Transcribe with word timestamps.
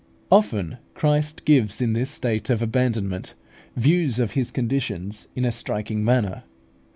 Often 0.31 0.77
Christ 0.95 1.45
gives 1.45 1.79
in 1.79 1.93
this 1.93 2.09
state 2.09 2.49
of 2.49 2.63
abandonment 2.63 3.35
views 3.75 4.17
of 4.17 4.31
His 4.31 4.49
conditions 4.49 5.27
in 5.35 5.45
a 5.45 5.51
striking 5.51 6.03
manner. 6.03 6.41